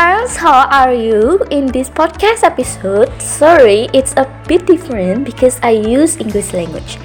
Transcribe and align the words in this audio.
friends, 0.00 0.34
how 0.34 0.64
are 0.72 0.94
you? 0.94 1.44
In 1.50 1.66
this 1.66 1.90
podcast 1.90 2.40
episode, 2.40 3.12
sorry, 3.20 3.84
it's 3.92 4.16
a 4.16 4.24
bit 4.48 4.64
different 4.64 5.28
because 5.28 5.60
I 5.62 5.76
use 5.76 6.16
English 6.16 6.54
language. 6.54 6.96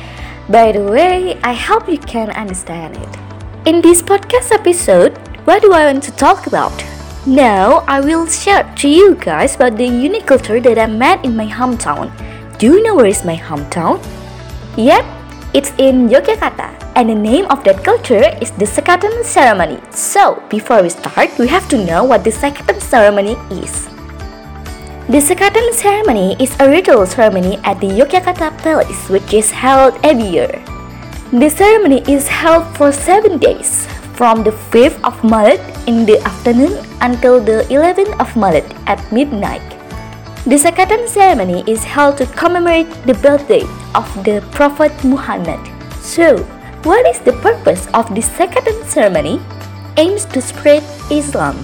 By 0.48 0.72
the 0.72 0.80
way, 0.80 1.36
I 1.44 1.52
hope 1.52 1.92
you 1.92 2.00
can 2.00 2.32
understand 2.32 2.96
it. 2.96 3.12
In 3.68 3.82
this 3.82 4.00
podcast 4.02 4.56
episode, 4.56 5.12
what 5.44 5.62
do 5.62 5.74
I 5.74 5.92
want 5.92 6.08
to 6.08 6.16
talk 6.16 6.48
about? 6.48 6.72
Now, 7.28 7.84
I 7.84 8.00
will 8.00 8.32
share 8.32 8.64
to 8.64 8.88
you 8.88 9.20
guys 9.20 9.60
about 9.60 9.76
the 9.76 9.92
unique 9.92 10.26
culture 10.26 10.62
that 10.62 10.80
I 10.80 10.88
met 10.88 11.26
in 11.26 11.36
my 11.36 11.52
hometown. 11.52 12.16
Do 12.60 12.80
you 12.80 12.84
know 12.84 12.96
where 12.96 13.12
is 13.12 13.28
my 13.28 13.36
hometown? 13.36 14.00
Yep, 14.80 15.04
it's 15.52 15.76
in 15.84 16.08
Yogyakarta, 16.08 16.72
and 16.96 17.10
the 17.10 17.16
name 17.16 17.46
of 17.52 17.64
that 17.68 17.84
culture 17.84 18.24
is 18.40 18.52
the 18.56 18.66
Sekaten 18.66 19.24
ceremony. 19.24 19.80
So, 19.92 20.42
before 20.50 20.82
we 20.82 20.90
start, 20.90 21.38
we 21.38 21.48
have 21.48 21.68
to 21.70 21.78
know 21.86 22.04
what 22.04 22.24
the 22.24 22.32
Sekaten 22.32 22.82
ceremony 22.82 23.36
is. 23.52 23.86
The 25.12 25.20
Sekaten 25.20 25.76
ceremony 25.76 26.40
is 26.40 26.56
a 26.60 26.70
ritual 26.70 27.06
ceremony 27.06 27.60
at 27.68 27.80
the 27.84 27.92
Yogyakarta 27.92 28.58
Palace, 28.64 29.10
which 29.10 29.34
is 29.34 29.52
held 29.52 30.00
every 30.04 30.26
year. 30.26 30.50
The 31.36 31.50
ceremony 31.50 32.02
is 32.08 32.28
held 32.28 32.64
for 32.78 32.92
seven 32.92 33.38
days, 33.38 33.86
from 34.16 34.48
the 34.48 34.56
5th 34.72 34.96
of 35.04 35.20
Maret 35.24 35.60
in 35.88 36.08
the 36.08 36.24
afternoon 36.24 36.80
until 37.02 37.44
the 37.44 37.68
11th 37.68 38.16
of 38.24 38.32
Maret 38.40 38.66
at 38.88 39.04
midnight. 39.12 39.62
The 40.48 40.56
Sekaten 40.56 41.10
ceremony 41.10 41.66
is 41.68 41.84
held 41.84 42.18
to 42.24 42.26
commemorate 42.40 42.88
the 43.04 43.20
birthday 43.20 43.68
of 43.94 44.08
the 44.24 44.40
Prophet 44.56 44.94
Muhammad. 45.04 45.60
So, 46.00 46.46
what 46.86 47.02
is 47.10 47.18
the 47.26 47.34
purpose 47.42 47.90
of 47.98 48.06
the 48.14 48.22
Sekaten 48.22 48.86
ceremony? 48.86 49.42
Aims 49.98 50.24
to 50.38 50.40
spread 50.40 50.86
Islam. 51.10 51.58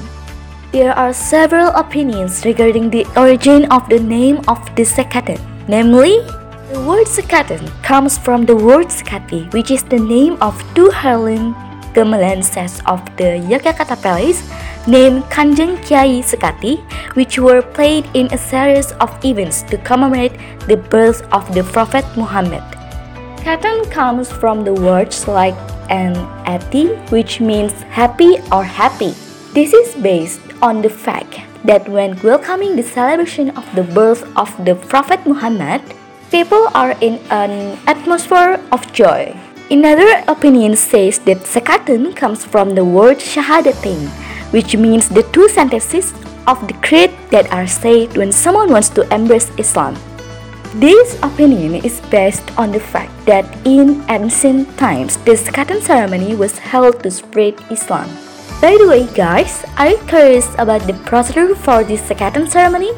There 0.74 0.98
are 0.98 1.14
several 1.14 1.70
opinions 1.78 2.42
regarding 2.44 2.90
the 2.90 3.06
origin 3.14 3.70
of 3.70 3.86
the 3.88 4.02
name 4.02 4.41
of 4.50 4.58
the 4.74 4.82
Sekaten. 4.82 5.38
Namely, 5.70 6.26
the 6.74 6.82
word 6.82 7.05
Sekaten 7.05 7.70
comes 7.86 8.18
from 8.18 8.50
the 8.50 8.55
word 8.58 8.90
Sekati, 8.90 9.46
which 9.54 9.70
is 9.70 9.84
the 9.86 10.02
name 10.02 10.41
of 10.41 10.58
two 10.74 10.90
heirloom 10.90 11.54
gamelan 11.94 12.41
sets 12.41 12.82
of 12.90 13.06
the 13.22 13.38
Yogyakarta 13.46 14.02
Palace 14.02 14.41
named 14.88 15.22
Kanjeng 15.30 15.78
Kiai 15.85 16.26
Sekati, 16.26 16.82
which 17.13 17.38
were 17.38 17.62
played 17.62 18.10
in 18.18 18.26
a 18.34 18.40
series 18.40 18.90
of 18.98 19.13
events 19.22 19.62
to 19.70 19.78
commemorate 19.85 20.34
the 20.66 20.82
birth 20.90 21.22
of 21.30 21.46
the 21.54 21.62
Prophet 21.70 22.08
Muhammad. 22.18 22.63
Katan 23.42 23.90
comes 23.90 24.30
from 24.30 24.62
the 24.64 24.74
words 24.74 25.28
like 25.28 25.58
an 25.90 26.14
ati, 26.46 26.94
which 27.10 27.42
means 27.42 27.74
happy 27.90 28.38
or 28.54 28.64
happy. 28.64 29.18
This 29.58 29.74
is 29.74 29.98
based 29.98 30.40
on 30.62 30.82
the 30.86 30.94
fact 30.94 31.42
that 31.66 31.90
when 31.90 32.22
welcoming 32.22 32.76
the 32.78 32.86
celebration 32.86 33.50
of 33.58 33.66
the 33.74 33.82
birth 33.82 34.22
of 34.38 34.54
the 34.64 34.78
Prophet 34.78 35.26
Muhammad, 35.26 35.82
people 36.30 36.70
are 36.78 36.94
in 37.02 37.18
an 37.34 37.82
atmosphere 37.90 38.62
of 38.72 38.86
joy. 38.94 39.34
Another 39.74 40.22
opinion 40.28 40.76
says 40.78 41.18
that 41.26 41.42
Sekaten 41.42 42.16
comes 42.16 42.46
from 42.46 42.76
the 42.78 42.86
word 42.86 43.18
Shahadatain, 43.18 44.06
which 44.54 44.78
means 44.78 45.10
the 45.10 45.26
two 45.34 45.50
sentences 45.50 46.14
of 46.46 46.62
the 46.70 46.78
creed 46.86 47.10
that 47.34 47.50
are 47.52 47.66
said 47.66 48.16
when 48.16 48.32
someone 48.32 48.70
wants 48.70 48.90
to 48.94 49.02
embrace 49.10 49.50
Islam. 49.58 49.98
This 50.72 51.20
opinion 51.20 51.84
is 51.84 52.00
based 52.08 52.48
on 52.55 52.72
the 52.72 52.80
fact 52.80 53.12
that 53.26 53.44
in 53.68 54.08
ancient 54.08 54.72
times, 54.80 55.18
this 55.28 55.44
Sekaten 55.44 55.84
ceremony 55.84 56.34
was 56.34 56.58
held 56.60 57.04
to 57.04 57.12
spread 57.12 57.60
Islam. 57.68 58.08
By 58.63 58.80
the 58.80 58.88
way, 58.88 59.04
guys, 59.12 59.68
are 59.76 59.91
you 59.91 60.00
curious 60.08 60.48
about 60.55 60.88
the 60.88 60.96
procedure 61.04 61.55
for 61.60 61.84
this 61.84 62.00
Sekaten 62.08 62.48
ceremony? 62.48 62.96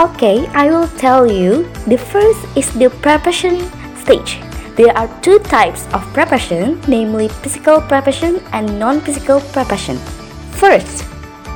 Okay, 0.00 0.48
I 0.56 0.72
will 0.72 0.88
tell 0.96 1.28
you. 1.28 1.68
The 1.84 2.00
first 2.00 2.40
is 2.56 2.72
the 2.72 2.88
preparation 3.04 3.60
stage. 4.00 4.40
There 4.80 4.96
are 4.96 5.12
two 5.20 5.44
types 5.44 5.84
of 5.92 6.00
preparation, 6.16 6.80
namely 6.88 7.28
physical 7.44 7.84
preparation 7.84 8.40
and 8.56 8.80
non-physical 8.80 9.44
preparation. 9.52 10.00
First, 10.56 11.04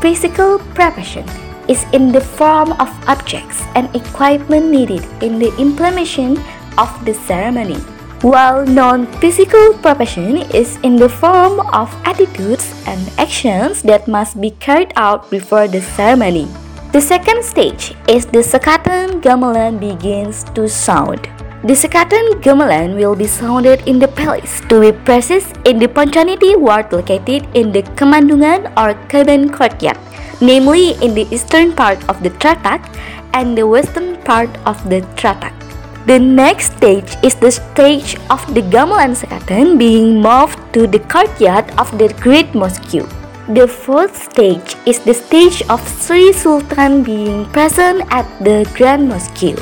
physical 0.04 0.60
preparation 0.76 1.24
is 1.68 1.84
in 1.92 2.10
the 2.10 2.20
form 2.20 2.72
of 2.80 2.88
objects 3.06 3.62
and 3.76 3.94
equipment 3.94 4.66
needed 4.70 5.04
in 5.22 5.38
the 5.38 5.54
implementation 5.58 6.36
of 6.76 6.90
the 7.04 7.14
ceremony, 7.14 7.76
while 8.22 8.66
non-physical 8.66 9.74
preparation 9.78 10.38
is 10.50 10.78
in 10.82 10.96
the 10.96 11.08
form 11.08 11.60
of 11.72 11.92
attitudes 12.04 12.72
and 12.86 12.98
actions 13.18 13.82
that 13.82 14.08
must 14.08 14.40
be 14.40 14.50
carried 14.58 14.92
out 14.96 15.30
before 15.30 15.68
the 15.68 15.80
ceremony. 15.80 16.48
The 16.92 17.00
second 17.00 17.44
stage 17.44 17.94
is 18.08 18.24
the 18.24 18.40
Sekaten 18.40 19.20
gamelan 19.20 19.78
begins 19.78 20.44
to 20.56 20.68
sound. 20.68 21.28
The 21.62 21.74
Sekaten 21.74 22.40
gamelan 22.40 22.96
will 22.96 23.14
be 23.14 23.26
sounded 23.26 23.86
in 23.86 23.98
the 23.98 24.08
palace 24.08 24.62
to 24.70 24.80
be 24.80 24.92
processed 24.92 25.58
in 25.66 25.78
the 25.78 25.88
Pancaniti 25.88 26.56
ward 26.58 26.92
located 26.92 27.46
in 27.54 27.72
the 27.72 27.82
Kemandungan 27.98 28.72
or 28.78 28.94
Keben 29.08 29.52
courtyard, 29.52 29.98
namely 30.40 30.94
in 31.02 31.14
the 31.14 31.26
eastern 31.30 31.72
part 31.72 31.98
of 32.08 32.22
the 32.22 32.30
Tratak 32.30 32.82
and 33.34 33.56
the 33.56 33.66
western 33.66 34.16
part 34.22 34.50
of 34.66 34.78
the 34.88 35.00
Tratak. 35.16 35.54
The 36.06 36.18
next 36.18 36.76
stage 36.80 37.20
is 37.22 37.34
the 37.36 37.52
stage 37.52 38.16
of 38.30 38.40
the 38.54 38.64
gamelan 38.64 39.12
Sekaten 39.12 39.76
being 39.76 40.22
moved 40.24 40.56
to 40.72 40.86
the 40.86 41.04
courtyard 41.04 41.68
of 41.76 41.92
the 41.98 42.08
Great 42.16 42.54
Mosque. 42.54 43.04
The 43.52 43.68
fourth 43.68 44.16
stage 44.16 44.76
is 44.86 45.00
the 45.04 45.12
stage 45.12 45.60
of 45.68 45.84
Sri 45.84 46.32
Sultan 46.32 47.04
being 47.04 47.44
present 47.52 48.08
at 48.08 48.24
the 48.40 48.64
Grand 48.72 49.08
Mosque. 49.08 49.56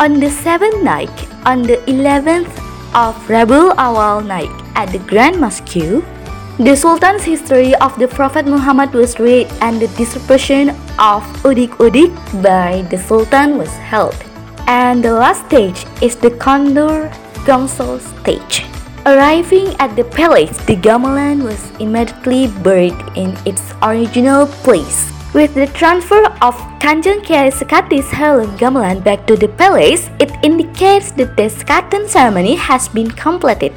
On 0.00 0.20
the 0.20 0.32
seventh 0.32 0.80
night, 0.80 1.12
on 1.44 1.62
the 1.64 1.80
eleventh 1.84 2.48
of 2.96 3.12
Rabiul 3.28 3.76
Awal 3.76 4.24
night 4.24 4.52
at 4.76 4.88
the 4.88 5.04
Grand 5.04 5.36
Mosque, 5.36 6.00
the 6.58 6.76
Sultan's 6.76 7.24
history 7.24 7.74
of 7.82 7.98
the 7.98 8.06
Prophet 8.06 8.46
Muhammad 8.46 8.94
was 8.94 9.18
read 9.18 9.50
and 9.60 9.82
the 9.82 9.88
distribution 9.98 10.70
of 11.02 11.26
udik-udik 11.42 12.14
by 12.42 12.86
the 12.90 12.98
Sultan 12.98 13.58
was 13.58 13.74
held. 13.82 14.14
And 14.68 15.02
the 15.02 15.12
last 15.12 15.46
stage 15.46 15.84
is 16.00 16.14
the 16.14 16.30
Condor 16.30 17.10
Gongsel 17.44 17.98
stage. 17.98 18.62
Arriving 19.04 19.74
at 19.80 19.96
the 19.96 20.04
palace, 20.04 20.56
the 20.64 20.76
gamelan 20.76 21.42
was 21.42 21.58
immediately 21.80 22.46
buried 22.62 22.96
in 23.16 23.36
its 23.44 23.74
original 23.82 24.46
place. 24.62 25.10
With 25.34 25.54
the 25.54 25.66
transfer 25.74 26.22
of 26.38 26.54
Kanjeng 26.78 27.26
Kiai 27.26 27.50
Sekati's 27.50 28.06
heirloom 28.14 28.54
gamelan 28.56 29.02
back 29.02 29.26
to 29.26 29.34
the 29.34 29.48
palace, 29.48 30.08
it 30.20 30.30
indicates 30.46 31.10
that 31.18 31.36
the 31.36 31.50
Sekaten 31.50 32.06
ceremony 32.06 32.54
has 32.54 32.88
been 32.88 33.10
completed. 33.10 33.74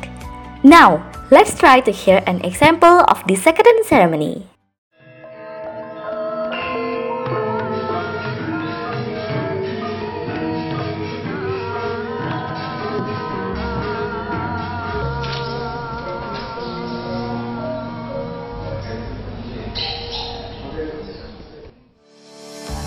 Now, 0.61 1.01
let's 1.29 1.57
try 1.59 1.79
to 1.81 1.91
hear 1.91 2.23
an 2.25 2.39
example 2.45 3.03
of 3.07 3.25
the 3.27 3.35
Sekaten 3.35 3.83
ceremony. 3.83 4.47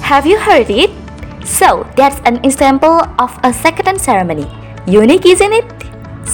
Have 0.03 0.27
you 0.27 0.39
heard 0.41 0.69
it? 0.71 0.91
So, 1.47 1.87
that's 1.95 2.19
an 2.27 2.45
example 2.45 2.99
of 3.21 3.31
a 3.45 3.55
Sekaten 3.55 4.01
ceremony. 4.01 4.49
Unique, 4.87 5.25
isn't 5.25 5.53
it? 5.53 5.80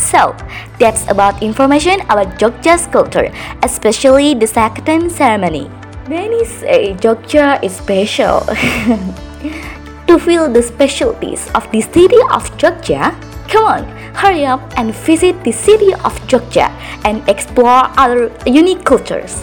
So, 0.06 0.37
that's 0.78 1.03
about 1.11 1.43
information 1.43 2.00
about 2.06 2.39
Jogja's 2.39 2.87
culture, 2.87 3.27
especially 3.67 4.39
the 4.39 4.47
Sekaten 4.47 5.11
ceremony. 5.11 5.67
Many 6.09 6.44
say 6.47 6.94
Jogja 6.94 7.58
is 7.58 7.75
special. 7.75 8.47
to 10.06 10.14
feel 10.23 10.47
the 10.47 10.62
specialties 10.62 11.50
of 11.58 11.67
the 11.73 11.82
city 11.82 12.23
of 12.31 12.47
Jogja, 12.55 13.11
come 13.50 13.67
on, 13.67 13.82
hurry 14.14 14.47
up 14.47 14.62
and 14.79 14.94
visit 14.94 15.43
the 15.43 15.50
city 15.50 15.93
of 16.06 16.14
Jogja 16.31 16.70
and 17.03 17.26
explore 17.29 17.91
other 17.99 18.31
unique 18.47 18.85
cultures. 18.85 19.43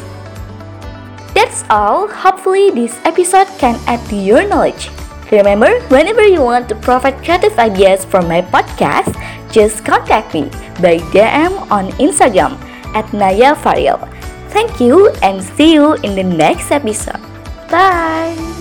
That's 1.36 1.66
all. 1.70 2.08
Hopefully, 2.08 2.72
this 2.72 2.96
episode 3.04 3.52
can 3.60 3.76
add 3.86 4.00
to 4.08 4.16
your 4.16 4.48
knowledge. 4.48 4.88
Remember, 5.34 5.82
whenever 5.90 6.22
you 6.22 6.46
want 6.46 6.70
to 6.70 6.76
provide 6.78 7.18
creative 7.26 7.58
ideas 7.58 8.06
for 8.06 8.22
my 8.22 8.46
podcast, 8.46 9.18
just 9.50 9.82
contact 9.82 10.38
me 10.38 10.54
by 10.78 11.02
DM 11.10 11.58
on 11.74 11.90
Instagram 11.98 12.54
at 12.94 13.10
Naya 13.18 13.58
Fariel. 13.58 13.98
Thank 14.54 14.78
you 14.78 15.10
and 15.26 15.42
see 15.42 15.74
you 15.74 15.98
in 16.06 16.14
the 16.14 16.24
next 16.24 16.70
episode. 16.70 17.18
Bye! 17.74 18.53